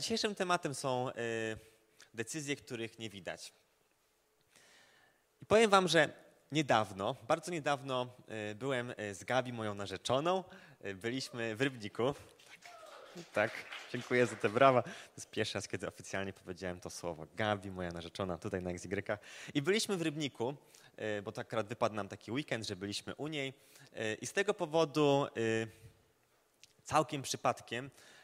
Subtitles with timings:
[0.00, 1.12] Dzisiejszym tematem są y,
[2.14, 3.52] decyzje, których nie widać.
[5.42, 6.08] I powiem Wam, że
[6.52, 8.06] niedawno, bardzo niedawno
[8.50, 10.44] y, byłem y, z Gabi, moją narzeczoną.
[10.94, 12.14] Byliśmy w Rybniku.
[13.32, 13.50] Tak,
[13.92, 14.82] dziękuję za te brawa.
[14.82, 17.26] To jest pierwszy raz, kiedy oficjalnie powiedziałem to słowo.
[17.34, 19.02] Gabi, moja narzeczona, tutaj na XY.
[19.54, 20.54] I byliśmy w Rybniku,
[21.24, 23.54] bo to akurat wypadł nam taki weekend, że byliśmy u niej.
[24.20, 25.26] I z tego powodu
[26.84, 28.15] całkiem przypadkiem Y,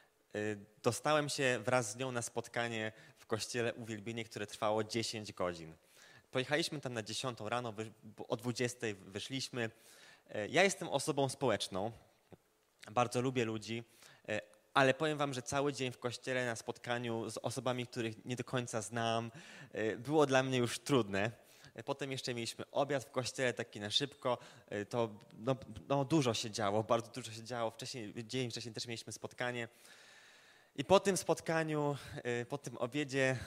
[0.82, 5.74] dostałem się wraz z nią na spotkanie w kościele Uwielbienie, które trwało 10 godzin.
[6.30, 7.74] Pojechaliśmy tam na 10 rano,
[8.28, 9.64] o 20 wyszliśmy.
[9.64, 11.92] Y, ja jestem osobą społeczną,
[12.90, 13.84] bardzo lubię ludzi,
[14.28, 14.40] y,
[14.74, 18.44] ale powiem wam, że cały dzień w kościele na spotkaniu z osobami, których nie do
[18.44, 19.30] końca znam,
[19.98, 21.30] było dla mnie już trudne.
[21.84, 24.38] Potem jeszcze mieliśmy obiad w kościele, taki na szybko.
[24.88, 25.56] To no,
[25.88, 27.70] no dużo się działo, bardzo dużo się działo.
[27.70, 29.68] Wcześniej, dzień wcześniej też mieliśmy spotkanie.
[30.76, 31.96] I po tym spotkaniu,
[32.42, 33.38] y, po tym obiedzie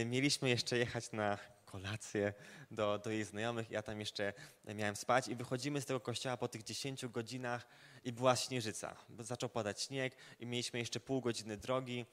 [0.00, 2.32] y, mieliśmy jeszcze jechać na kolację
[2.70, 3.70] do, do jej znajomych.
[3.70, 4.32] Ja tam jeszcze
[4.74, 7.66] miałem spać i wychodzimy z tego kościoła po tych 10 godzinach
[8.04, 8.96] i była śnieżyca.
[9.18, 12.06] Zaczął padać śnieg i mieliśmy jeszcze pół godziny drogi.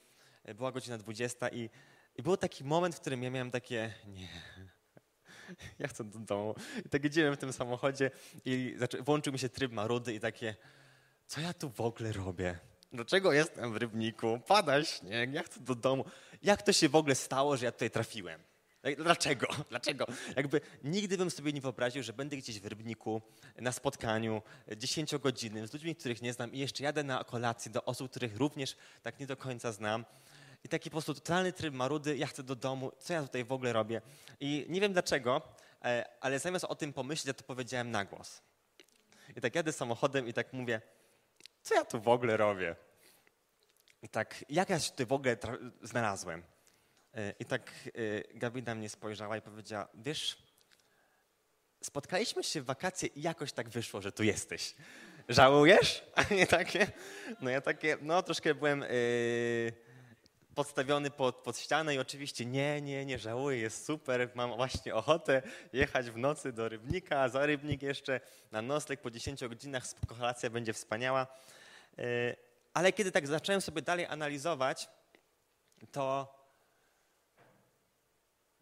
[0.49, 1.69] Y, była godzina 20 i,
[2.15, 4.29] i był taki moment, w którym ja miałem takie nie,
[5.79, 6.55] ja chcę do domu.
[6.85, 8.11] I tak jedziemy w tym samochodzie
[8.45, 10.55] i włączył mi się tryb marudy i takie,
[11.27, 12.59] co ja tu w ogóle robię?
[12.95, 14.39] Dlaczego jestem w Rybniku?
[14.47, 16.05] Pada śnieg, ja chcę do domu.
[16.43, 18.41] Jak to się w ogóle stało, że ja tutaj trafiłem?
[18.97, 19.47] Dlaczego?
[19.69, 20.05] Dlaczego?
[20.35, 23.21] Jakby nigdy bym sobie nie wyobraził, że będę gdzieś w Rybniku
[23.57, 24.41] na spotkaniu
[24.77, 28.75] dziesięciogodzinnym z ludźmi, których nie znam i jeszcze jadę na kolację do osób, których również
[29.03, 30.05] tak nie do końca znam.
[30.63, 33.51] I taki po prostu totalny tryb marudy, ja chcę do domu, co ja tutaj w
[33.51, 34.01] ogóle robię?
[34.39, 35.41] I nie wiem dlaczego,
[35.83, 38.41] e, ale zamiast o tym pomyśleć, ja to powiedziałem na głos.
[39.35, 40.81] I tak jadę samochodem i tak mówię,
[41.61, 42.75] co ja tu w ogóle robię?
[44.05, 45.37] I tak, jak ja się tu w ogóle
[45.81, 46.43] znalazłem?
[47.13, 47.71] E, I tak
[48.33, 50.37] e, Gabi na mnie spojrzała i powiedziała, wiesz,
[51.83, 54.75] spotkaliśmy się w wakacje i jakoś tak wyszło, że tu jesteś.
[55.29, 56.03] Żałujesz?
[56.15, 56.87] A nie takie?
[57.41, 59.73] No ja takie, no troszkę byłem yy,
[60.55, 65.41] podstawiony pod, pod ścianę i oczywiście nie, nie, nie żałuję, jest super, mam właśnie ochotę
[65.73, 68.19] jechać w nocy do Rybnika, za Rybnik jeszcze
[68.51, 71.27] na nocleg po 10 godzinach, kolacja będzie wspaniała.
[71.97, 72.44] E,
[72.75, 74.89] ale kiedy tak zacząłem sobie dalej analizować,
[75.91, 76.35] to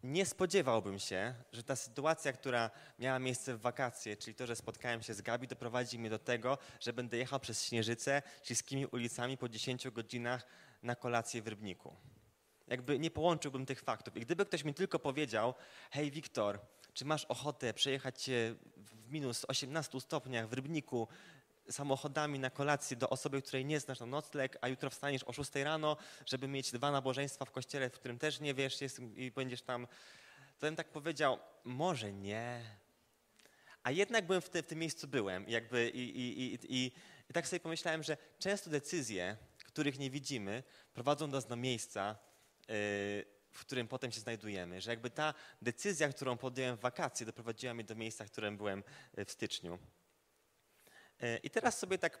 [0.02, 5.02] nie spodziewałbym się, że ta sytuacja, która miała miejsce w wakacje, czyli to, że spotkałem
[5.02, 9.48] się z Gabi, doprowadzi mnie do tego, że będę jechał przez Śnieżycę śliskimi ulicami po
[9.48, 10.46] 10 godzinach
[10.82, 11.96] na kolację w Rybniku.
[12.68, 14.16] Jakby nie połączyłbym tych faktów.
[14.16, 15.54] I gdyby ktoś mi tylko powiedział,
[15.90, 16.58] hej Wiktor,
[16.92, 21.08] czy masz ochotę przejechać się w minus 18 stopniach w Rybniku
[21.70, 25.54] samochodami na kolację do osoby, której nie znasz na nocleg, a jutro wstaniesz o 6
[25.54, 29.62] rano, żeby mieć dwa nabożeństwa w kościele, w którym też nie wiesz jest, i będziesz
[29.62, 29.86] tam,
[30.58, 32.64] to bym tak powiedział, może nie.
[33.82, 36.92] A jednak byłem w, te, w tym miejscu byłem jakby i, i, i, i,
[37.32, 40.62] tak sobie pomyślałem, że często decyzje, których nie widzimy,
[40.94, 42.16] prowadzą nas do miejsca,
[42.68, 42.74] yy,
[43.50, 44.80] w którym potem się znajdujemy.
[44.80, 48.82] Że jakby ta decyzja, którą podjąłem w wakacje, doprowadziła mnie do miejsca, w którym byłem
[49.26, 49.78] w styczniu.
[51.24, 52.20] E, I teraz sobie tak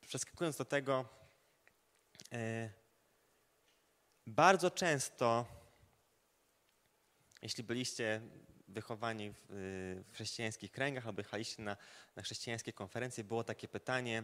[0.00, 1.08] przeskakując do tego,
[2.32, 2.70] e,
[4.26, 5.46] bardzo często,
[7.42, 8.20] jeśli byliście
[8.68, 9.46] wychowani w,
[10.08, 11.76] w chrześcijańskich kręgach albo jechaliście na,
[12.16, 14.22] na chrześcijańskie konferencje, było takie pytanie,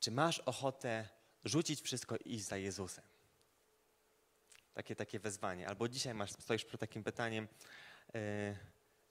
[0.00, 1.08] czy masz ochotę
[1.44, 3.04] rzucić wszystko i iść za Jezusem?
[4.72, 5.68] Takie, takie wezwanie.
[5.68, 7.48] Albo dzisiaj masz, stoisz przed takim pytaniem,
[8.14, 8.56] yy,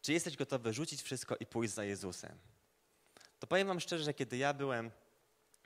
[0.03, 2.37] czy jesteś gotowy rzucić wszystko i pójść za Jezusem?
[3.39, 4.91] To powiem Wam szczerze, że kiedy ja byłem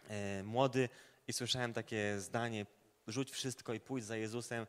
[0.08, 0.90] e, młody
[1.28, 2.66] i słyszałem takie zdanie,
[3.08, 4.68] rzuć wszystko i pójść za Jezusem,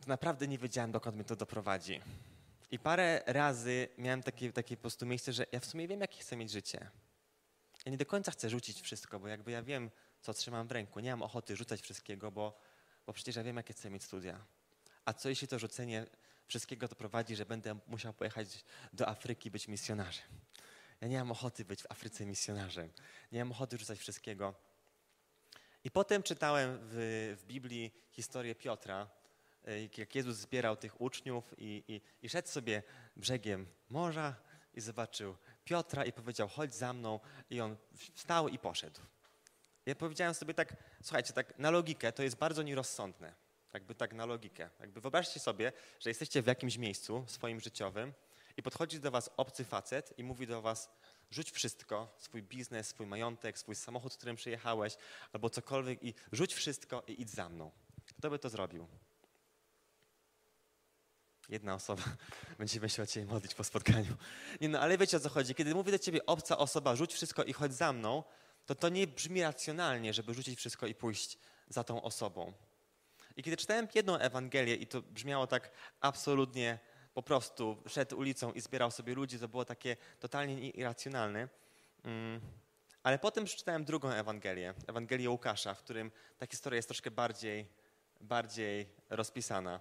[0.00, 2.00] to naprawdę nie wiedziałem, dokąd mnie to doprowadzi.
[2.70, 6.20] I parę razy miałem takie, takie po prostu miejsce, że ja w sumie wiem, jakie
[6.20, 6.90] chcę mieć życie.
[7.86, 11.00] Ja nie do końca chcę rzucić wszystko, bo jakby ja wiem, co trzymam w ręku.
[11.00, 12.58] Nie mam ochoty rzucać wszystkiego, bo,
[13.06, 14.44] bo przecież ja wiem, jakie chcę mieć studia.
[15.04, 16.06] A co jeśli to rzucenie
[16.46, 20.26] wszystkiego doprowadzi, że będę musiał pojechać do Afryki być misjonarzem.
[21.00, 22.92] Ja nie mam ochoty być w Afryce misjonarzem.
[23.32, 24.54] Nie mam ochoty rzucać wszystkiego.
[25.84, 29.08] I potem czytałem w, w Biblii historię Piotra,
[29.64, 32.82] e, jak Jezus zbierał tych uczniów i, i, i szedł sobie
[33.16, 34.36] brzegiem morza
[34.74, 37.20] i zobaczył Piotra i powiedział, chodź za mną.
[37.50, 37.76] I on
[38.14, 39.00] wstał i poszedł.
[39.86, 43.45] Ja powiedziałem sobie tak, słuchajcie, tak na logikę to jest bardzo nierozsądne
[43.76, 44.70] jakby tak na logikę.
[44.80, 48.12] Jakby wyobraźcie sobie, że jesteście w jakimś miejscu swoim życiowym
[48.56, 50.90] i podchodzi do was obcy facet i mówi do was,
[51.30, 54.96] Rzuć wszystko, swój biznes, swój majątek, swój samochód, którym przyjechałeś,
[55.32, 57.70] albo cokolwiek i rzuć wszystko i idź za mną.
[58.18, 58.86] Kto by to zrobił?
[61.48, 62.02] Jedna osoba.
[62.58, 64.16] Będziemy się o Ciebie modlić po spotkaniu.
[64.60, 65.54] Nie no, ale wiecie o co chodzi.
[65.54, 68.24] Kiedy mówię do Ciebie obca osoba, rzuć wszystko i chodź za mną,
[68.66, 71.38] to to nie brzmi racjonalnie, żeby rzucić wszystko i pójść
[71.68, 72.52] za tą osobą.
[73.36, 76.78] I kiedy czytałem jedną Ewangelię i to brzmiało tak absolutnie
[77.14, 81.48] po prostu, szedł ulicą i zbierał sobie ludzi, to było takie totalnie irracjonalne.
[82.04, 82.40] Mm.
[83.02, 87.66] Ale potem przeczytałem drugą Ewangelię, Ewangelię Łukasza, w którym ta historia jest troszkę bardziej,
[88.20, 89.80] bardziej rozpisana.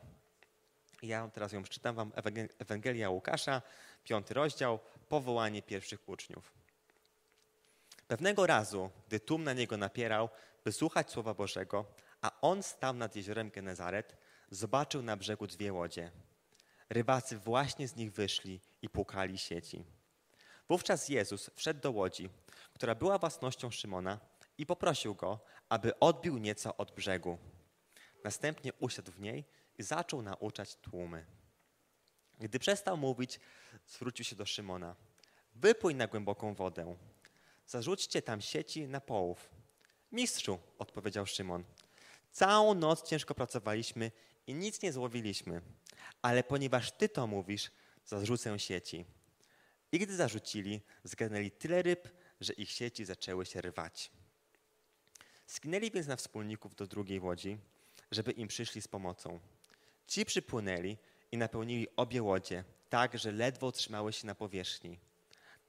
[1.01, 2.11] Ja teraz ją przeczytam wam,
[2.59, 3.61] Ewangelia Łukasza,
[4.03, 4.79] piąty rozdział,
[5.09, 6.53] powołanie pierwszych uczniów.
[8.07, 10.29] Pewnego razu, gdy tłum na niego napierał,
[10.63, 11.85] by słuchać Słowa Bożego,
[12.25, 14.17] a on stał nad jeziorem Genezaret,
[14.49, 16.11] zobaczył na brzegu dwie łodzie.
[16.89, 19.85] Rybacy właśnie z nich wyszli i płukali sieci.
[20.69, 22.29] Wówczas Jezus wszedł do łodzi,
[22.73, 24.19] która była własnością Szymona
[24.57, 25.39] i poprosił go,
[25.69, 27.37] aby odbił nieco od brzegu.
[28.23, 29.45] Następnie usiadł w niej
[29.77, 31.25] i zaczął nauczać tłumy.
[32.39, 33.39] Gdy przestał mówić,
[33.87, 34.95] zwrócił się do Szymona.
[35.55, 36.95] Wypój na głęboką wodę.
[37.65, 39.49] Zarzućcie tam sieci na połów.
[40.11, 41.63] Mistrzu, odpowiedział Szymon.
[42.35, 44.11] Całą noc ciężko pracowaliśmy
[44.47, 45.61] i nic nie złowiliśmy.
[46.21, 47.71] Ale ponieważ ty to mówisz,
[48.05, 49.05] zarzucę sieci.
[49.91, 52.09] I gdy zarzucili, zgarnęli tyle ryb,
[52.41, 54.11] że ich sieci zaczęły się rwać.
[55.47, 57.57] Skinęli więc na wspólników do drugiej łodzi,
[58.11, 59.39] żeby im przyszli z pomocą.
[60.07, 60.97] Ci przypłynęli
[61.31, 64.99] i napełnili obie łodzie, tak, że ledwo trzymały się na powierzchni.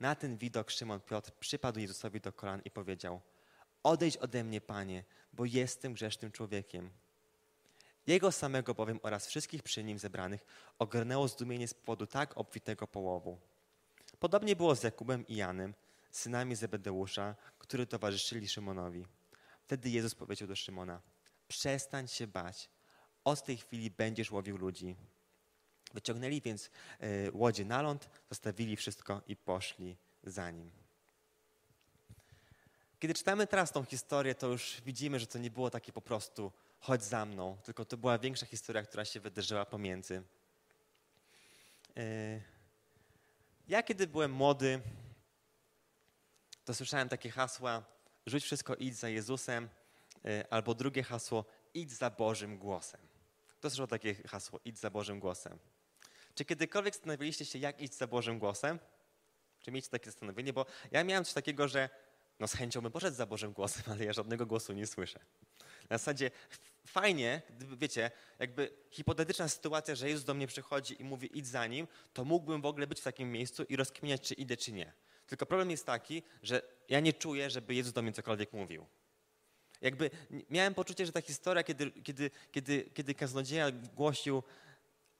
[0.00, 3.20] Na ten widok Szymon Piotr przypadł Jezusowi do kolan i powiedział:
[3.86, 6.90] Odejdź ode mnie, panie, bo jestem grzesznym człowiekiem.
[8.06, 10.46] Jego samego bowiem oraz wszystkich przy nim zebranych
[10.78, 13.38] ogarnęło zdumienie z powodu tak obfitego połowu.
[14.18, 15.74] Podobnie było z Jakubem i Janem,
[16.10, 19.06] synami Zebedeusza, którzy towarzyszyli Szymonowi.
[19.62, 21.00] Wtedy Jezus powiedział do Szymona:
[21.48, 22.70] Przestań się bać
[23.24, 24.96] od tej chwili będziesz łowił ludzi.
[25.94, 30.85] Wyciągnęli więc e, łodzie na ląd, zostawili wszystko i poszli za nim.
[32.98, 36.52] Kiedy czytamy teraz tą historię, to już widzimy, że to nie było takie po prostu
[36.80, 40.22] chodź za mną, tylko to była większa historia, która się wydarzyła pomiędzy.
[41.96, 42.40] E,
[43.68, 44.80] ja kiedy byłem młody,
[46.64, 47.82] to słyszałem takie hasła
[48.26, 49.68] rzuć wszystko, idź za Jezusem,
[50.24, 51.44] e, albo drugie hasło
[51.74, 53.00] idź za Bożym głosem.
[53.60, 55.58] To słyszał takie hasło, idź za Bożym głosem.
[56.34, 58.78] Czy kiedykolwiek zastanawialiście się, jak iść za Bożym głosem?
[59.60, 60.52] Czy mieć takie zastanowienie?
[60.52, 61.90] Bo ja miałem coś takiego, że
[62.40, 65.20] no z chęcią bym poszedł za Bożym głosem, ale ja żadnego głosu nie słyszę.
[65.90, 66.30] Na zasadzie
[66.86, 71.66] fajnie, gdyby, wiecie, jakby hipotetyczna sytuacja, że Jezus do mnie przychodzi i mówi idź za
[71.66, 74.92] Nim, to mógłbym w ogóle być w takim miejscu i rozkminiać, czy idę, czy nie.
[75.26, 78.86] Tylko problem jest taki, że ja nie czuję, żeby Jezus do mnie cokolwiek mówił.
[79.80, 80.10] Jakby
[80.50, 84.42] miałem poczucie, że ta historia, kiedy, kiedy, kiedy, kiedy kaznodzieja głosił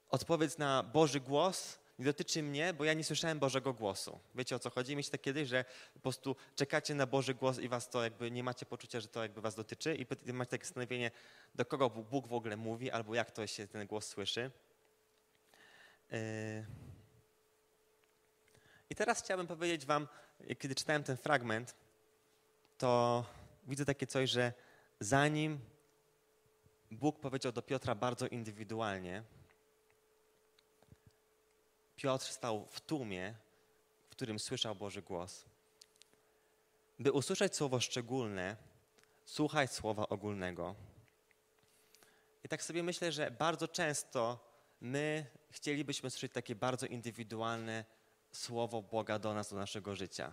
[0.09, 4.19] odpowiedź na Boży głos, nie dotyczy mnie, bo ja nie słyszałem Bożego głosu.
[4.35, 4.91] Wiecie o co chodzi?
[4.91, 8.43] Mieliście tak kiedyś, że po prostu czekacie na Boży głos i was to jakby nie
[8.43, 9.95] macie poczucia, że to jakby was dotyczy
[10.25, 11.11] i macie takie zastanowienie,
[11.55, 14.51] do kogo Bóg w ogóle mówi albo jak to się ten głos słyszy.
[16.11, 16.65] Yy.
[18.89, 20.07] I teraz chciałbym powiedzieć wam,
[20.59, 21.75] kiedy czytałem ten fragment,
[22.77, 23.25] to
[23.67, 24.53] widzę takie coś, że
[24.99, 25.59] zanim
[26.91, 29.23] Bóg powiedział do Piotra bardzo indywidualnie,
[31.97, 33.35] Piotr stał w tłumie,
[34.07, 35.45] w którym słyszał Boży głos.
[36.99, 38.55] By usłyszeć słowo szczególne,
[39.25, 40.75] słuchaj słowa ogólnego.
[42.43, 44.39] I tak sobie myślę, że bardzo często
[44.81, 47.85] my chcielibyśmy słyszeć takie bardzo indywidualne
[48.31, 50.31] słowo Boga do nas, do naszego życia.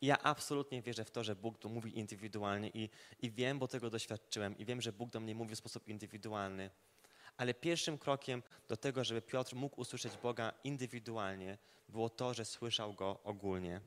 [0.00, 2.90] Ja absolutnie wierzę w to, że Bóg tu mówi indywidualnie i,
[3.22, 6.70] i wiem, bo tego doświadczyłem i wiem, że Bóg do mnie mówi w sposób indywidualny.
[7.36, 12.94] Ale pierwszym krokiem do tego, żeby Piotr mógł usłyszeć Boga indywidualnie, było to, że słyszał
[12.94, 13.80] Go ogólnie.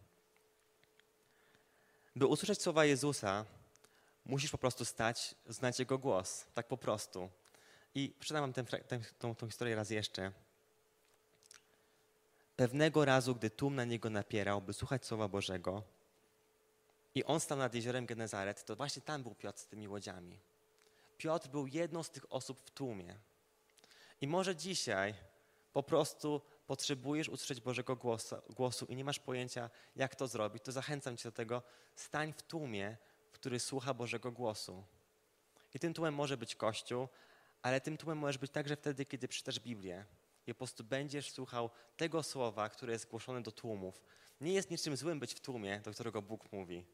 [2.15, 3.45] By usłyszeć słowa Jezusa,
[4.25, 6.45] musisz po prostu stać, znać Jego głos.
[6.53, 7.29] Tak po prostu.
[7.95, 8.65] I przeczytam wam
[9.37, 10.31] tę, historię raz jeszcze.
[12.55, 15.83] Pewnego razu, gdy tłum na niego napierał, by słuchać Słowa Bożego,
[17.15, 20.39] i on stał nad jeziorem Genezaret, to właśnie tam był Piotr z tymi łodziami.
[21.17, 23.15] Piotr był jedną z tych osób w tłumie.
[24.21, 25.13] I może dzisiaj
[25.73, 30.71] po prostu potrzebujesz usłyszeć Bożego głosu, głosu i nie masz pojęcia, jak to zrobić, to
[30.71, 31.63] zachęcam cię do tego,
[31.95, 32.97] stań w tłumie,
[33.31, 34.83] który słucha Bożego głosu.
[35.73, 37.07] I tym tłumem może być Kościół,
[37.61, 40.05] ale tym tłumem możesz być także wtedy, kiedy przeczytasz Biblię.
[40.47, 44.01] I po prostu będziesz słuchał tego słowa, które jest głoszone do tłumów.
[44.41, 46.85] Nie jest niczym złym być w tłumie, do którego Bóg mówi.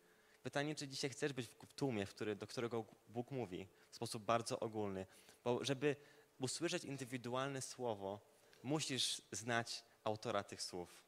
[0.43, 4.23] Pytanie, czy dzisiaj chcesz być w tłumie, w który, do którego Bóg mówi w sposób
[4.23, 5.05] bardzo ogólny.
[5.43, 5.95] Bo żeby
[6.39, 8.19] usłyszeć indywidualne słowo,
[8.63, 11.05] musisz znać autora tych słów.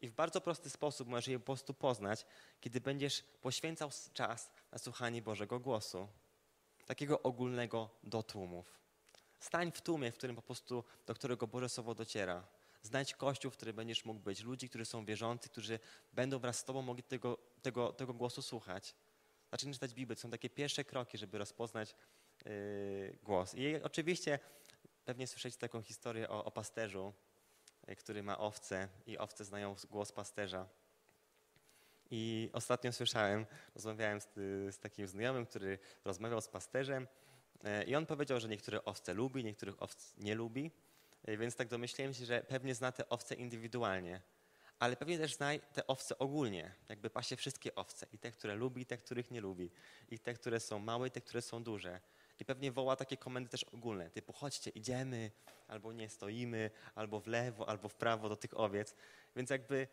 [0.00, 2.26] I w bardzo prosty sposób możesz je po prostu poznać,
[2.60, 6.08] kiedy będziesz poświęcał czas na słuchanie Bożego głosu,
[6.86, 8.80] takiego ogólnego do tłumów.
[9.40, 12.46] Stań w tłumie, w którym po prostu, do którego Boże Słowo dociera.
[12.82, 15.78] Znajdź kościół, w którym będziesz mógł być, ludzi, którzy są wierzący, którzy
[16.12, 18.94] będą wraz z Tobą mogli tego, tego, tego głosu słuchać.
[19.50, 20.16] Zacznij czytać Biblię.
[20.16, 21.94] To są takie pierwsze kroki, żeby rozpoznać
[23.22, 23.54] głos.
[23.54, 24.38] I oczywiście
[25.04, 27.12] pewnie słyszeliście taką historię o, o pasterzu,
[27.88, 30.68] yy, który ma owce i owce znają głos pasterza.
[32.10, 34.26] I ostatnio słyszałem, rozmawiałem z,
[34.74, 37.06] z takim znajomym, który rozmawiał z pasterzem
[37.62, 40.70] yy, i on powiedział, że niektóre owce lubi, niektórych owc nie lubi.
[41.28, 44.20] Więc tak domyśliłem się, że pewnie zna te owce indywidualnie
[44.80, 48.82] ale pewnie też znaj te owce ogólnie, jakby pasie wszystkie owce, i te, które lubi,
[48.82, 49.70] i te, których nie lubi,
[50.08, 52.00] i te, które są małe, i te, które są duże.
[52.40, 55.30] I pewnie woła takie komendy też ogólne, typu chodźcie, idziemy,
[55.68, 58.94] albo nie stoimy, albo w lewo, albo w prawo do tych owiec.
[59.36, 59.88] Więc jakby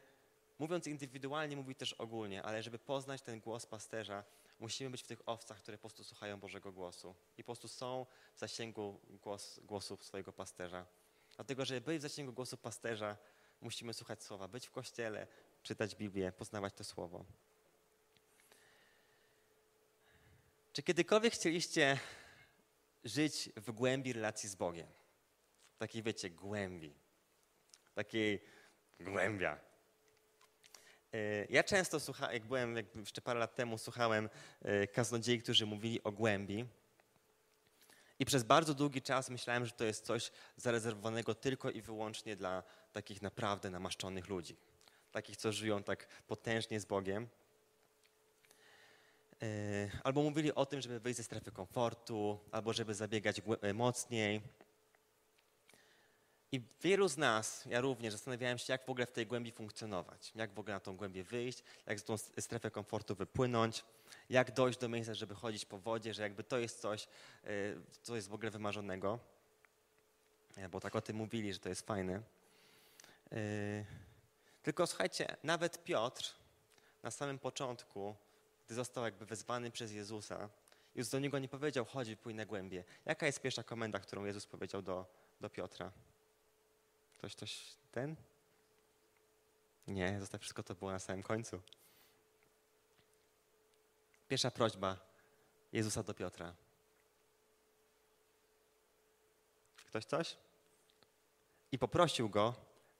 [0.60, 4.24] mówiąc indywidualnie, mówi też ogólnie, ale żeby poznać ten głos pasterza,
[4.60, 8.06] musimy być w tych owcach, które po prostu słuchają Bożego głosu i po prostu są
[8.36, 10.86] w zasięgu głos, głosu swojego pasterza.
[11.36, 13.18] Dlatego, żeby być w zasięgu głosu pasterza,
[13.62, 15.27] musimy słuchać słowa, być w kościele,
[15.63, 17.25] czytać Biblię, poznawać to słowo.
[20.74, 22.00] Czy kiedykolwiek chcieliście
[23.04, 24.88] żyć w głębi relacji z Bogiem?
[25.77, 26.94] Takiej, wiecie, głębi.
[27.94, 28.44] Takiej
[29.00, 29.60] głębia.
[31.13, 34.30] E, ja często słuchałem, jak byłem jak jeszcze parę lat temu, słuchałem
[34.62, 36.66] e, kaznodziei, którzy mówili o głębi.
[38.20, 42.63] I przez bardzo długi czas myślałem, że to jest coś zarezerwowanego tylko i wyłącznie dla
[42.92, 44.56] takich naprawdę namaszczonych ludzi.
[45.12, 47.27] Takich, co żyją tak potężnie z Bogiem.
[49.41, 54.41] E, albo mówili o tym, żeby wyjść ze strefy komfortu, albo żeby zabiegać e, mocniej.
[56.51, 60.32] I wielu z nas, ja również, zastanawiałem się, jak w ogóle w tej głębi funkcjonować,
[60.36, 63.84] jak w ogóle na tą głębię wyjść, jak z tą strefę komfortu wypłynąć,
[64.29, 67.48] jak dojść do miejsca, żeby chodzić po wodzie, że jakby to jest coś, e,
[68.01, 69.20] co jest w ogóle wymarzonego.
[70.72, 72.22] Bo tak o tym mówili, że to jest fajne.
[74.63, 76.36] Tylko słuchajcie, nawet Piotr
[77.03, 78.15] na samym początku,
[78.67, 80.50] gdy został jakby wezwany przez Jezusa,
[80.95, 82.83] już do niego nie powiedział, chodź, pójdź na głębie.
[83.05, 85.05] Jaka jest pierwsza komenda, którą Jezus powiedział do,
[85.41, 85.91] do Piotra?
[87.17, 88.15] Ktoś, ktoś, ten?
[89.88, 91.62] Nie, zostaw wszystko to było na samym końcu.
[94.27, 94.97] Pierwsza prośba
[95.74, 96.55] Jezusa do Piotra.
[99.88, 100.38] Ktoś coś?
[101.71, 102.53] I poprosił go,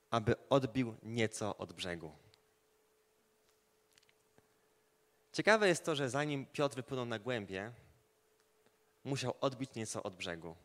[0.10, 2.12] aby odbił nieco od brzegu.
[5.38, 7.72] Ciekawe jest to, że zanim Piotr wypłynął na głębie,
[9.04, 10.56] musiał odbić nieco od brzegu.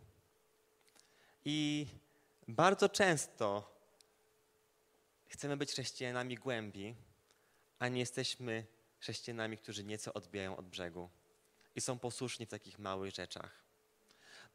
[1.45, 1.87] I
[2.49, 3.75] bardzo często
[5.27, 6.95] chcemy być chrześcijanami głębi,
[7.79, 8.67] a nie jesteśmy
[8.99, 11.09] chrześcijanami, którzy nieco odbijają od brzegu
[11.77, 13.63] i są posłuszni w takich małych rzeczach.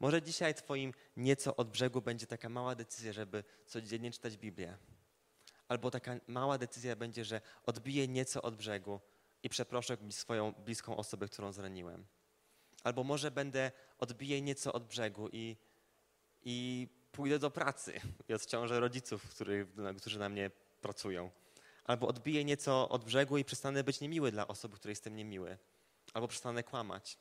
[0.00, 4.76] Może dzisiaj Twoim nieco od brzegu będzie taka mała decyzja, żeby codziennie czytać Biblię.
[5.68, 9.00] Albo taka mała decyzja będzie, że odbiję nieco od brzegu
[9.42, 12.06] i przeproszę swoją bliską osobę, którą zraniłem.
[12.84, 15.56] Albo może będę odbiję nieco od brzegu i,
[16.42, 19.66] i pójdę do pracy i odciążę rodziców, którzy,
[19.96, 21.30] którzy na mnie pracują.
[21.84, 25.58] Albo odbiję nieco od brzegu i przestanę być niemiły dla osoby, której jestem niemiły.
[26.14, 27.18] Albo przestanę kłamać.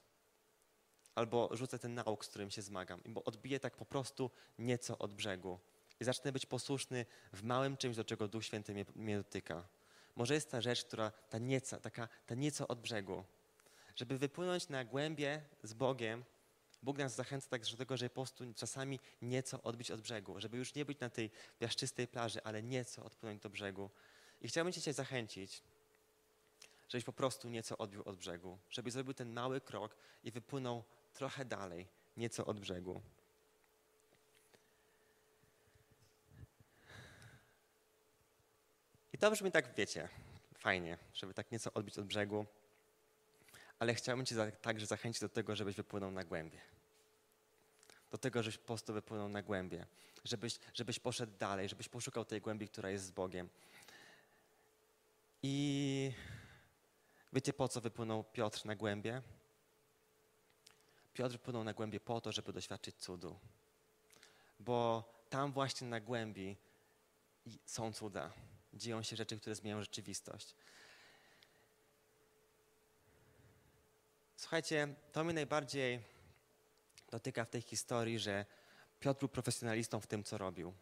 [1.16, 3.02] Albo rzucę ten nauk, z którym się zmagam.
[3.06, 5.60] Bo odbiję tak po prostu nieco od brzegu.
[6.00, 9.68] I zacznę być posłuszny w małym czymś, do czego Duch Święty mnie, mnie dotyka.
[10.18, 13.24] Może jest ta rzecz, która, ta nieco, taka, ta nieco od brzegu.
[13.96, 16.24] Żeby wypłynąć na głębie z Bogiem,
[16.84, 20.58] Bóg nas zachęca także do tego, żeby po prostu czasami nieco odbić od brzegu, żeby
[20.58, 23.90] już nie być na tej piaszczystej plaży, ale nieco odpłynąć do brzegu.
[24.42, 25.64] I chciałbym Cię zachęcić,
[26.90, 30.84] żebyś po prostu nieco odbił od brzegu, żebyś zrobił ten mały krok i wypłynął
[31.14, 33.02] trochę dalej, nieco od brzegu.
[39.18, 40.10] I to brzmi tak, wiecie,
[40.54, 42.46] fajnie, żeby tak nieco odbić od brzegu,
[43.80, 46.60] ale chciałbym Cię także zachęcić do tego, żebyś wypłynął na głębie.
[48.12, 49.86] Do tego, żebyś po prostu wypłynął na głębie,
[50.24, 53.50] żebyś, żebyś poszedł dalej, żebyś poszukał tej głębi, która jest z Bogiem.
[55.44, 56.12] I
[57.34, 59.22] wiecie, po co wypłynął Piotr na głębie?
[61.14, 63.40] Piotr wypłynął na głębie po to, żeby doświadczyć cudu.
[64.60, 66.58] Bo tam właśnie na głębi
[67.66, 68.34] są cuda.
[68.78, 70.56] Dzieją się rzeczy, które zmieniają rzeczywistość.
[74.38, 76.00] Słuchajcie, to mnie najbardziej
[77.12, 78.46] dotyka w tej historii, że
[79.00, 80.74] Piotr był profesjonalistą w tym, co robił.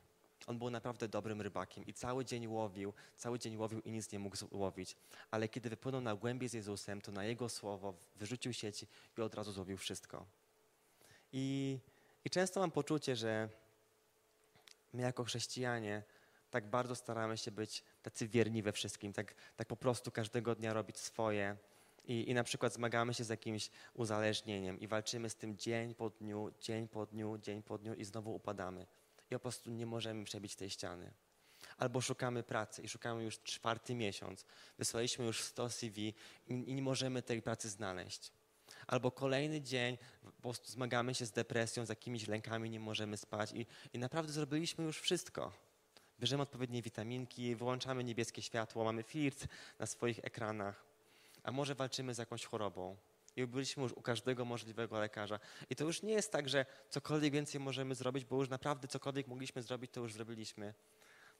[0.47, 4.19] On był naprawdę dobrym rybakiem i cały dzień łowił, cały dzień łowił i nic nie
[4.19, 4.95] mógł złowić.
[5.31, 8.87] Ale kiedy wypłynął na głębie z Jezusem, to na Jego słowo wyrzucił sieci
[9.17, 10.25] i od razu złowił wszystko.
[11.33, 11.79] I,
[12.25, 13.49] i często mam poczucie, że
[14.93, 16.03] my jako chrześcijanie
[16.55, 20.73] tak bardzo staramy się być tacy wierni we wszystkim, tak, tak po prostu każdego dnia
[20.73, 21.57] robić swoje.
[22.05, 26.09] I, I na przykład zmagamy się z jakimś uzależnieniem i walczymy z tym dzień po
[26.09, 28.87] dniu, dzień po dniu, dzień po dniu i znowu upadamy
[29.31, 31.11] i po prostu nie możemy przebić tej ściany.
[31.77, 34.45] Albo szukamy pracy i szukamy już czwarty miesiąc.
[34.77, 36.13] Wysłaliśmy już 100 CV
[36.47, 38.31] i nie możemy tej pracy znaleźć.
[38.87, 43.51] Albo kolejny dzień po prostu zmagamy się z depresją, z jakimiś lękami, nie możemy spać
[43.53, 45.64] i, i naprawdę zrobiliśmy już wszystko.
[46.19, 49.47] Bierzemy odpowiednie witaminki, wyłączamy niebieskie światło, mamy filtr
[49.79, 50.85] na swoich ekranach.
[51.43, 52.97] A może walczymy z jakąś chorobą,
[53.35, 55.39] i byliśmy już u każdego możliwego lekarza.
[55.69, 59.27] I to już nie jest tak, że cokolwiek więcej możemy zrobić, bo już naprawdę cokolwiek
[59.27, 60.73] mogliśmy zrobić, to już zrobiliśmy.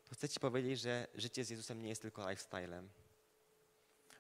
[0.09, 2.89] To chcę Ci powiedzieć, że życie z Jezusem nie jest tylko lifestylem.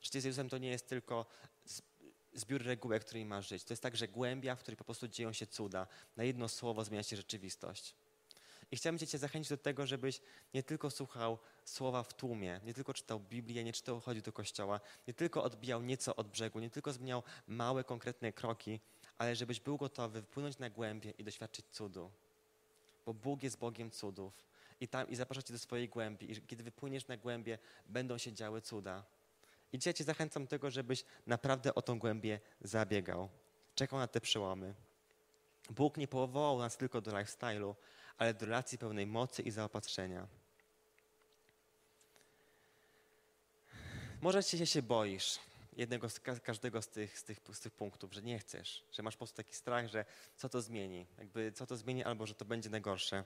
[0.01, 1.25] Życie z Jezusem to nie jest tylko
[2.33, 3.63] zbiór regułek, którymi masz żyć.
[3.63, 5.87] To jest także głębia, w której po prostu dzieją się cuda.
[6.17, 7.95] Na jedno słowo zmienia się rzeczywistość.
[8.71, 10.21] I chciałbym Cię zachęcić do tego, żebyś
[10.53, 14.79] nie tylko słuchał słowa w tłumie, nie tylko czytał Biblię, nie czytał chodził do kościoła,
[15.07, 18.79] nie tylko odbijał nieco od brzegu, nie tylko zmieniał małe, konkretne kroki,
[19.17, 22.11] ale żebyś był gotowy wpłynąć na głębie i doświadczyć cudu.
[23.05, 24.33] Bo Bóg jest Bogiem cudów.
[24.79, 26.31] I, tam, i zaprasza Cię do swojej głębi.
[26.31, 29.03] I kiedy wypłyniesz na głębie, będą się działy cuda.
[29.73, 33.29] I dzisiaj Cię zachęcam do tego, żebyś naprawdę o tą głębię zabiegał.
[33.75, 34.73] Czekał na te przełomy.
[35.69, 37.75] Bóg nie powołał nas tylko do lifestyle'u,
[38.17, 40.27] ale do relacji pełnej mocy i zaopatrzenia.
[44.21, 45.39] Może się, się boisz
[45.77, 49.15] jednego z, każdego z tych, z, tych, z tych punktów, że nie chcesz, że masz
[49.15, 50.05] po prostu taki strach, że
[50.35, 53.23] co to zmieni, jakby co to zmieni albo że to będzie najgorsze.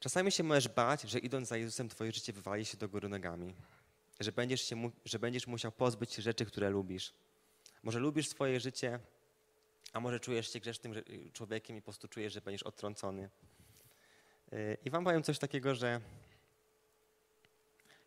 [0.00, 3.54] Czasami się możesz bać, że idąc za Jezusem twoje życie wywali się do góry nogami.
[4.20, 7.12] Że będziesz, się, że będziesz musiał pozbyć się rzeczy, które lubisz.
[7.82, 9.00] Może lubisz swoje życie,
[9.94, 10.94] a może czujesz się grzesznym
[11.32, 13.30] człowiekiem i po prostu czujesz, że będziesz odtrącony.
[14.52, 16.00] Y, I wam powiem coś takiego, że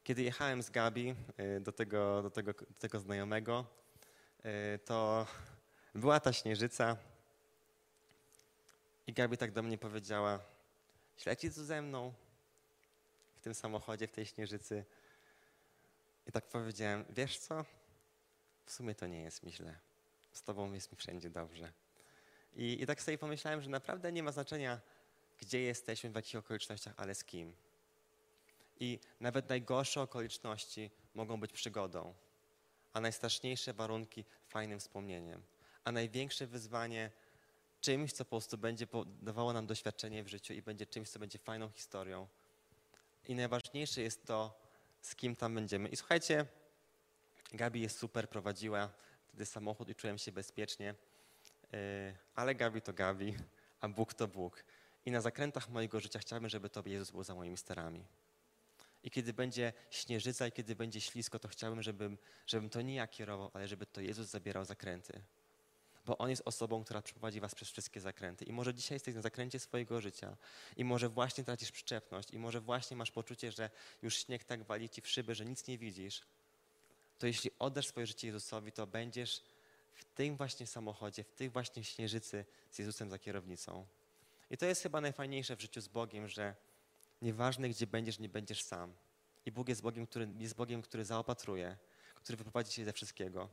[0.03, 3.65] kiedy jechałem z Gabi y, do tego, do tego, do tego znajomego,
[4.45, 5.27] y, to
[5.95, 6.97] była ta śnieżyca
[9.07, 10.39] i Gabi tak do mnie powiedziała,
[11.17, 12.13] śledzi tu ze mną
[13.35, 14.85] w tym samochodzie, w tej śnieżycy.
[16.27, 17.65] I tak powiedziałem, wiesz co,
[18.65, 19.86] w sumie to nie jest mi źle
[20.37, 21.73] z Tobą jest mi wszędzie dobrze.
[22.55, 24.81] I, I tak sobie pomyślałem, że naprawdę nie ma znaczenia,
[25.39, 27.55] gdzie jesteśmy, w jakich okolicznościach, ale z kim.
[28.79, 32.13] I nawet najgorsze okoliczności mogą być przygodą,
[32.93, 35.43] a najstraszniejsze warunki fajnym wspomnieniem,
[35.83, 37.11] a największe wyzwanie
[37.81, 41.39] czymś, co po prostu będzie dawało nam doświadczenie w życiu i będzie czymś, co będzie
[41.39, 42.27] fajną historią.
[43.27, 44.61] I najważniejsze jest to,
[45.01, 45.89] z kim tam będziemy.
[45.89, 46.45] I słuchajcie,
[47.53, 48.89] Gabi jest super, prowadziła
[49.37, 50.95] wtedy samochód i czułem się bezpiecznie.
[51.73, 53.35] E, ale Gabi to Gabi,
[53.81, 54.63] a Bóg to Bóg.
[55.05, 58.05] I na zakrętach mojego życia chciałbym, żeby to Jezus był za moimi sterami.
[59.03, 63.07] I kiedy będzie śnieżyca i kiedy będzie ślisko, to chciałbym, żebym, żebym to nie ja
[63.07, 65.21] kierował, ale żeby to Jezus zabierał zakręty.
[66.05, 68.45] Bo On jest osobą, która przeprowadzi was przez wszystkie zakręty.
[68.45, 70.37] I może dzisiaj jesteś na zakręcie swojego życia
[70.77, 73.69] i może właśnie tracisz przyczepność i może właśnie masz poczucie, że
[74.01, 76.21] już śnieg tak wali ci w szyby, że nic nie widzisz
[77.19, 79.43] to jeśli oddasz swoje życie Jezusowi, to będziesz
[79.93, 83.87] w tym właśnie samochodzie, w tej właśnie śnieżycy z Jezusem za kierownicą.
[84.49, 86.55] I to jest chyba najfajniejsze w życiu z Bogiem, że
[87.21, 88.93] nieważne gdzie będziesz, nie będziesz sam.
[89.45, 91.77] I Bóg jest Bogiem, który, jest Bogiem, który zaopatruje,
[92.15, 93.49] który wyprowadzi cię ze wszystkiego.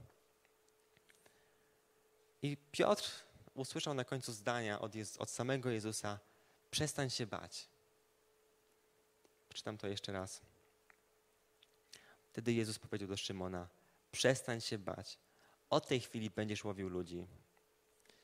[2.43, 3.11] I Piotr
[3.55, 6.19] usłyszał na końcu zdania od, od samego Jezusa:
[6.71, 7.69] przestań się bać.
[9.49, 10.41] Przeczytam to jeszcze raz.
[12.35, 13.69] Wtedy Jezus powiedział do Szymona:
[14.13, 15.19] Przestań się bać.
[15.71, 17.27] Od tej chwili będziesz łowił ludzi.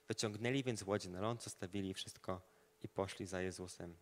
[0.09, 2.41] Wyciągnęli więc łodzie na ląd, zostawili wszystko
[2.83, 3.97] i poszli za Jezusem.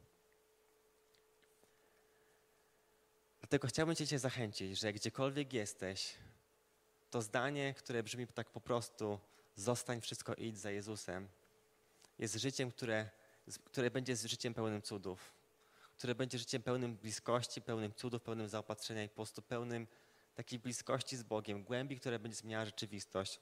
[3.41, 6.15] Dlatego chciałbym Cię, zachęcić, że gdziekolwiek jesteś,
[7.11, 9.19] to zdanie, które brzmi tak po prostu:
[9.57, 11.29] zostań wszystko idź za Jezusem,
[12.19, 13.11] jest życiem, które,
[13.65, 15.38] które będzie życiem pełnym cudów
[15.99, 19.87] które będzie życiem pełnym bliskości, pełnym cudów, pełnym zaopatrzenia i po prostu pełnym
[20.35, 23.41] takiej bliskości z Bogiem, głębi, która będzie zmieniała rzeczywistość.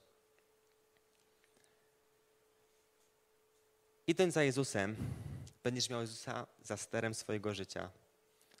[4.07, 4.95] Idąc za Jezusem,
[5.63, 7.89] będziesz miał Jezusa za sterem swojego życia.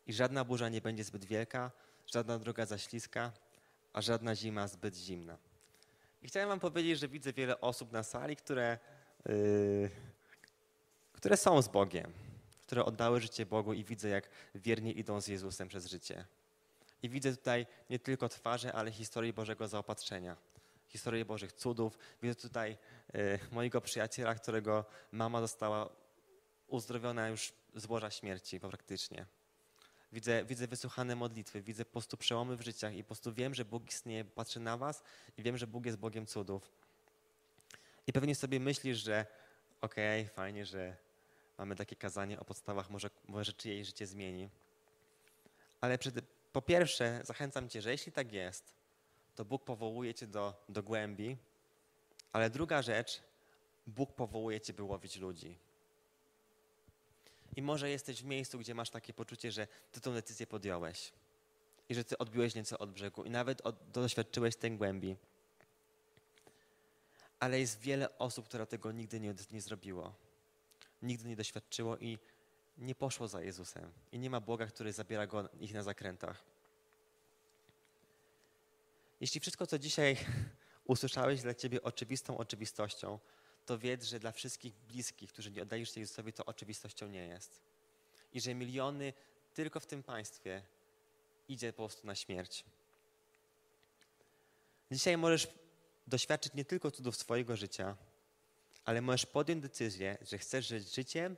[0.07, 1.71] i żadna burza nie będzie zbyt wielka,
[2.07, 3.31] żadna droga za śliska,
[3.93, 5.37] a żadna zima zbyt zimna.
[6.21, 8.77] I chciałem wam powiedzieć, że widzę wiele osób na sali, które,
[9.25, 9.89] yy,
[11.13, 12.13] które są z Bogiem,
[12.67, 16.25] które oddały życie Bogu i widzę, jak wiernie idą z Jezusem przez życie.
[17.03, 20.37] I widzę tutaj nie tylko twarze, ale historię Bożego zaopatrzenia,
[20.87, 21.97] historię Bożych cudów.
[22.21, 22.77] Widzę tutaj
[23.13, 25.89] yy, mojego przyjaciela, którego mama została
[26.67, 29.25] uzdrowiona już z łoża śmierci praktycznie.
[30.11, 33.65] Widzę, widzę wysłuchane modlitwy, widzę po prostu przełomy w życiach i po prostu wiem, że
[33.65, 35.03] Bóg istnieje, patrzy na was
[35.37, 36.71] i wiem, że Bóg jest Bogiem cudów.
[38.07, 39.25] I pewnie sobie myślisz, że
[39.81, 41.06] okej, okay, fajnie, że
[41.57, 44.49] mamy takie kazanie o podstawach, może, może czyjeś życie zmieni.
[45.81, 46.15] Ale przed,
[46.53, 48.73] po pierwsze zachęcam cię, że jeśli tak jest,
[49.35, 51.37] to Bóg powołuje cię do, do głębi,
[52.33, 53.23] ale druga rzecz,
[53.87, 55.57] Bóg powołuje cię, by łowić ludzi.
[57.55, 61.11] I może jesteś w miejscu, gdzie masz takie poczucie, że ty tą decyzję podjąłeś
[61.89, 65.15] i że ty odbiłeś nieco od brzegu i nawet od, doświadczyłeś tej głębi.
[67.39, 70.13] Ale jest wiele osób, które tego nigdy nie, nie zrobiło.
[71.01, 72.19] Nigdy nie doświadczyło i
[72.77, 73.91] nie poszło za Jezusem.
[74.11, 76.43] I nie ma Boga, który zabiera go ich na zakrętach.
[79.21, 80.17] Jeśli wszystko, co dzisiaj
[80.85, 83.19] usłyszałeś, dla ciebie oczywistą oczywistością,
[83.65, 87.61] to wiedz, że dla wszystkich bliskich, którzy nie oddajesz się Jezusowi, to oczywistością nie jest.
[88.33, 89.13] I że miliony
[89.53, 90.63] tylko w tym państwie
[91.47, 92.65] idzie po prostu na śmierć.
[94.91, 95.47] Dzisiaj możesz
[96.07, 97.95] doświadczyć nie tylko cudów swojego życia,
[98.87, 101.37] ale możesz podjąć decyzję, że chcesz żyć życiem,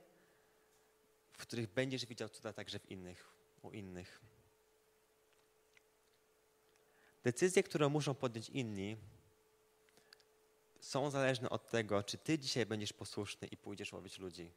[1.32, 3.30] w których będziesz widział cuda także w innych,
[3.62, 4.20] u innych.
[7.24, 8.96] Decyzje, które muszą podjąć inni,
[10.80, 14.50] są zależne od tego, czy ty dzisiaj będziesz posłuszny i pójdziesz łowić ludzi.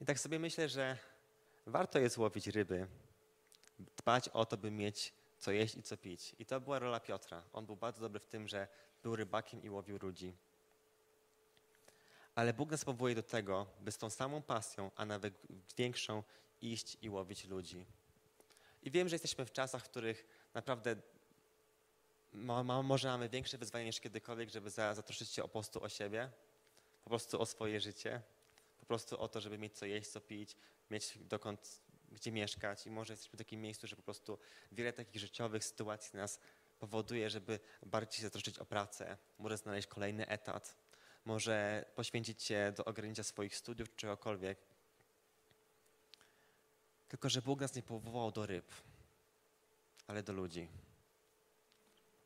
[0.00, 0.98] I tak sobie myślę, że
[1.66, 2.86] warto jest łowić ryby,
[3.78, 5.12] dbać o to, by mieć
[5.44, 6.34] co jeść i co pić.
[6.38, 7.42] I to była rola Piotra.
[7.52, 8.68] On był bardzo dobry w tym, że
[9.02, 10.32] był rybakiem i łowił ludzi.
[12.34, 15.34] Ale Bóg nas powołuje do tego, by z tą samą pasją, a nawet
[15.76, 16.22] większą,
[16.60, 17.86] iść i łowić ludzi.
[18.82, 20.96] I wiem, że jesteśmy w czasach, w których naprawdę
[22.82, 26.30] może mamy większe wyzwanie niż kiedykolwiek, żeby zatroszczyć się po prostu o siebie,
[27.04, 28.22] po prostu o swoje życie,
[28.80, 30.56] po prostu o to, żeby mieć co jeść, co pić,
[30.90, 31.83] mieć dokąd,
[32.14, 34.38] gdzie mieszkać i może jesteśmy w takim miejscu, że po prostu
[34.72, 36.38] wiele takich życiowych sytuacji nas
[36.78, 40.76] powoduje, żeby bardziej się zatroszczyć o pracę, może znaleźć kolejny etat,
[41.24, 44.58] może poświęcić się do ograniczenia swoich studiów czy czegokolwiek.
[47.08, 48.72] Tylko, że Bóg nas nie powołał do ryb,
[50.06, 50.68] ale do ludzi.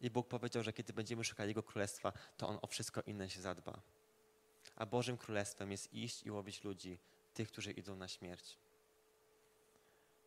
[0.01, 3.40] I Bóg powiedział, że kiedy będziemy szukali Jego Królestwa, to On o wszystko inne się
[3.40, 3.81] zadba.
[4.77, 6.98] A Bożym Królestwem jest iść i łowić ludzi,
[7.35, 8.59] tych, którzy idą na śmierć.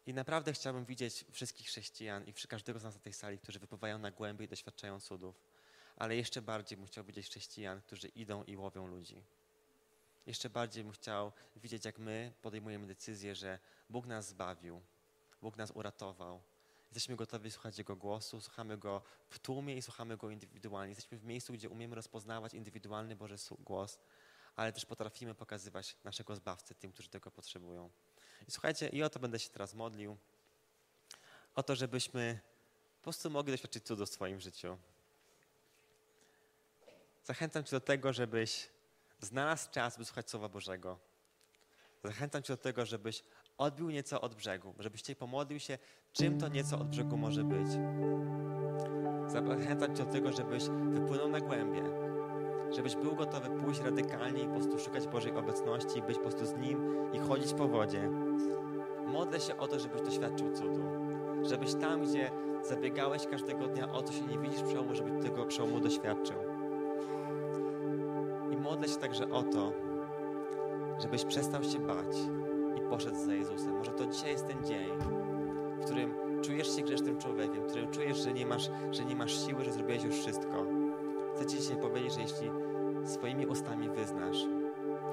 [0.06, 4.00] I naprawdę chciałbym widzieć wszystkich chrześcijan i każdego z nas na tej sali, którzy wypływają
[4.00, 5.36] na głębi i doświadczają cudów.
[5.98, 9.24] Ale jeszcze bardziej bym chciał widzieć chrześcijan, którzy idą i łowią ludzi.
[10.26, 13.60] Jeszcze bardziej bym chciał widzieć, jak my podejmujemy decyzję, że
[13.90, 14.82] Bóg nas zbawił,
[15.42, 16.42] Bóg nas uratował,
[16.92, 20.90] Jesteśmy gotowi słuchać Jego głosu, słuchamy Go w tłumie i słuchamy Go indywidualnie.
[20.90, 24.00] Jesteśmy w miejscu, gdzie umiemy rozpoznawać indywidualny Boży głos,
[24.56, 27.90] ale też potrafimy pokazywać naszego Zbawcę tym, którzy tego potrzebują.
[28.48, 30.18] I słuchajcie, i o to będę się teraz modlił.
[31.56, 32.40] O to, żebyśmy
[33.00, 34.78] po prostu mogli doświadczyć cudu w swoim życiu.
[37.24, 38.70] Zachęcam Cię do tego, żebyś
[39.20, 41.00] znalazł czas, by słuchać Słowa Bożego.
[42.04, 43.24] Zachęcam Cię do tego, żebyś
[43.58, 45.78] odbił nieco od brzegu, żebyś Cię pomodlił się,
[46.14, 47.68] czym to nieco od brzegu może być.
[49.28, 51.84] Zachęcam Cię do tego, żebyś wypłynął na głębie,
[52.76, 56.54] żebyś był gotowy pójść radykalnie i po prostu szukać Bożej obecności być po prostu z
[56.54, 58.31] Nim i chodzić po wodzie.
[59.14, 60.84] Modlę się o to, żebyś doświadczył cudu.
[61.44, 62.32] Żebyś tam, gdzie
[62.64, 66.38] zabiegałeś każdego dnia o to się nie widzisz przełomu, żeby tego przełomu doświadczył.
[68.52, 69.72] I modlę się także o to,
[71.00, 72.18] żebyś przestał się bać
[72.78, 73.78] i poszedł za Jezusem.
[73.78, 74.90] Może to dzisiaj jest ten dzień,
[75.80, 79.46] w którym czujesz się grzesznym człowiekiem, w którym czujesz, że nie masz, że nie masz
[79.46, 80.66] siły, że zrobiłeś już wszystko.
[81.36, 82.52] Chcę Ci dzisiaj powiedzieć, że jeśli
[83.06, 84.38] swoimi ustami wyznasz,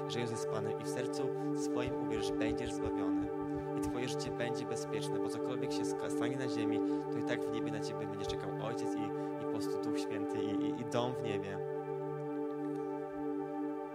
[0.07, 1.23] że Jezus jest Panem i w sercu
[1.55, 3.38] swoim uwierzysz, będziesz zbawiony
[3.79, 6.79] i Twoje życie będzie bezpieczne, bo cokolwiek się stanie na ziemi,
[7.11, 9.01] to i tak w niebie na Ciebie będzie czekał Ojciec i,
[9.41, 11.57] i po prostu Duch Święty i, i, i dom w niebie.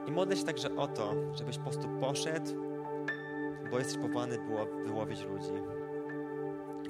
[0.07, 2.51] I modlę się także o to, żebyś po prostu poszedł,
[3.71, 4.39] bo jesteś powołany
[4.85, 5.53] wyłowić ludzi.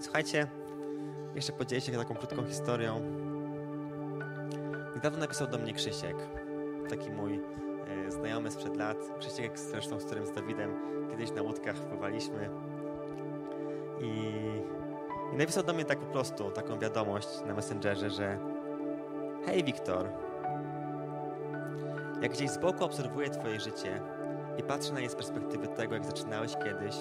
[0.00, 0.46] Słuchajcie,
[1.34, 3.00] jeszcze podzielę się taką krótką historią.
[4.94, 6.16] Niedawno napisał do mnie Krzysiek,
[6.88, 7.40] taki mój
[7.86, 12.50] e, znajomy sprzed lat, Krzysiek zresztą, z którym z Dawidem kiedyś na łódkach pływaliśmy.
[14.04, 14.32] I,
[15.32, 18.38] I napisał do mnie tak po prostu, taką wiadomość na Messengerze, że
[19.46, 20.08] hej Wiktor,
[22.22, 24.00] jak gdzieś z boku obserwuję twoje życie
[24.58, 26.94] i patrzę na je z perspektywy tego, jak zaczynałeś kiedyś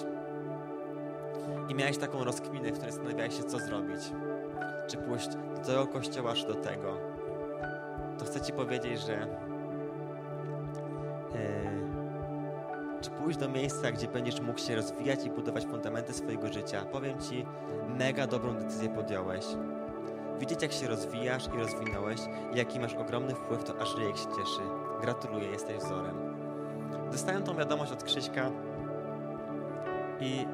[1.68, 4.00] i miałeś taką rozkminę, w której zastanawiałeś się, co zrobić.
[4.86, 6.96] Czy pójść do tego kościoła, czy do tego.
[8.18, 9.26] To chcę ci powiedzieć, że
[13.24, 16.84] pójść do miejsca, gdzie będziesz mógł się rozwijać i budować fundamenty swojego życia.
[16.84, 17.46] Powiem ci,
[17.98, 19.44] mega dobrą decyzję podjąłeś.
[20.38, 22.20] Widzieć, jak się rozwijasz i rozwinąłeś
[22.54, 24.60] i jaki masz ogromny wpływ, to aż ryjek się cieszy.
[25.00, 26.16] Gratuluję, jesteś wzorem.
[27.12, 28.50] Dostałem tą wiadomość od Krzyśka
[30.20, 30.46] i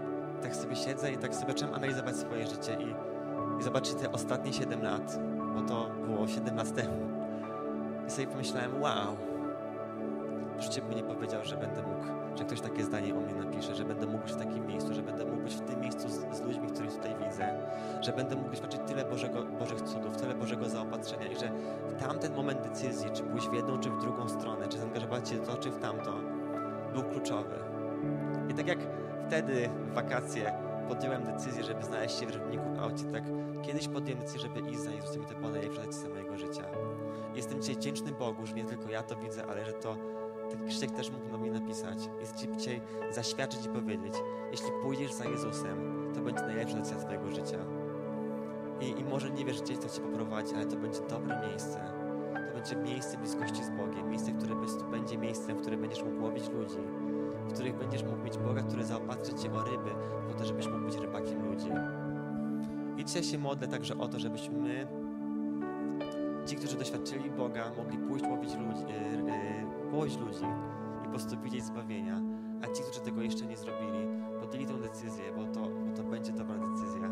[0.42, 2.94] tak sobie siedzę i tak sobie zacząłem analizować swoje życie i,
[3.60, 5.18] i zobaczyć te ostatnie 7 lat,
[5.54, 7.08] bo to było 7 lat temu.
[8.06, 9.16] I sobie pomyślałem, wow,
[10.58, 13.74] w życiu bym nie powiedział, że będę mógł, że ktoś takie zdanie o mnie napisze,
[13.74, 16.36] że będę mógł być w takim miejscu, że będę mógł być w tym miejscu z,
[16.36, 17.68] z ludźmi, których tutaj widzę,
[18.00, 21.50] że będę mógł doświadczyć tyle Bożego, Bożych cudów, tyle Bożego zaopatrzenia i że
[21.88, 25.36] w tamten moment decyzji, czy pójść w jedną, czy w drugą stronę, czy zaangażować się
[25.36, 26.12] w to, czy w tamto,
[26.92, 27.54] był kluczowy.
[28.48, 28.78] I tak jak
[29.26, 30.52] wtedy w wakacje
[30.88, 33.24] podjąłem decyzję, żeby znaleźć się w Rybniku aucie, tak
[33.62, 36.62] kiedyś podjąłem decyzję, żeby iść za Jezusem i to była najlepsza decyzja mojego życia.
[37.34, 39.96] Jestem dzisiaj wdzięczny Bogu, że nie tylko ja to widzę, ale że to
[40.70, 41.98] Krzysiek też mógł na mnie napisać.
[42.20, 42.80] Jest Ci dzisiaj
[43.10, 44.14] zaświadczyć i powiedzieć,
[44.50, 47.58] jeśli pójdziesz za Jezusem, to będzie najlepsza decyzja Twojego życia.
[48.80, 51.92] I, I może nie wiesz, gdzie to Cię poprowadzi, ale to będzie dobre miejsce.
[52.34, 54.54] To będzie miejsce bliskości z Bogiem, miejsce, które
[54.90, 56.78] będzie miejscem, w którym będziesz mógł łowić ludzi,
[57.48, 59.90] w których będziesz mógł mieć Boga, który zaopatrzy Cię o ryby,
[60.28, 61.68] po to, żebyś mógł być rybakiem ludzi.
[62.96, 64.86] I dzisiaj się modlę także o to, żebyśmy my,
[66.46, 70.44] ci, którzy doświadczyli Boga, mogli pójść łowić ludzi, yy, yy, łowić ludzi
[71.00, 72.20] i po prostu widzieć zbawienia,
[72.62, 74.08] a ci, którzy tego jeszcze nie zrobili,
[74.40, 77.10] podjęli tę decyzję, bo to, bo to będzie dobra decyzja.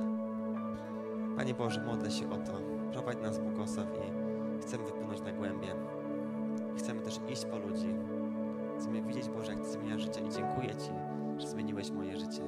[1.37, 2.53] Panie Boże, modlę się o to.
[2.93, 5.75] Prowadź nas, błogosław i chcemy wypłynąć na głębie.
[6.79, 7.95] Chcemy też iść po ludzi.
[8.79, 10.91] Chcemy widzieć, Boże, jak Ty zmieniasz życie i dziękuję Ci,
[11.39, 12.43] że zmieniłeś moje życie.